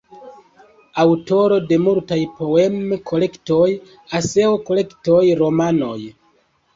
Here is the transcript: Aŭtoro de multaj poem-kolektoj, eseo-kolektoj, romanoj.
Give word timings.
Aŭtoro 1.01 1.57
de 1.71 1.77
multaj 1.83 2.17
poem-kolektoj, 2.39 3.67
eseo-kolektoj, 4.21 5.21
romanoj. 5.43 5.99